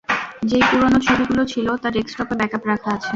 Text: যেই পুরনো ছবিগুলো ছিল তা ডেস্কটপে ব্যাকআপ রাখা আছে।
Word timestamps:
যেই 0.43 0.63
পুরনো 0.69 0.97
ছবিগুলো 1.07 1.43
ছিল 1.53 1.67
তা 1.81 1.87
ডেস্কটপে 1.95 2.35
ব্যাকআপ 2.39 2.63
রাখা 2.71 2.89
আছে। 2.95 3.09